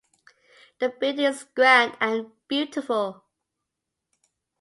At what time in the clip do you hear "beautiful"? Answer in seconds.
2.47-3.23